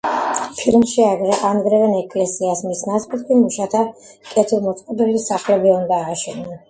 ფილმში 0.59 1.03
ანგრევენ 1.49 1.93
ეკლესიას, 1.99 2.63
მის 2.69 2.81
ნაცვლად 2.87 3.25
კი 3.27 3.37
მუშათა 3.43 3.83
კეთილმოწყობილი 4.33 5.23
სახლები 5.27 5.75
უნდა 5.79 6.01
ააშენონ. 6.09 6.51